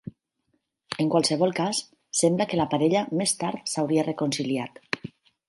En 1.03 1.11
qualsevol 1.15 1.53
cas, 1.59 1.81
sembla 2.21 2.47
que 2.53 2.59
la 2.61 2.67
parella 2.73 3.05
més 3.21 3.35
tard 3.45 3.71
s'hauria 3.75 4.09
reconciliat. 4.09 4.85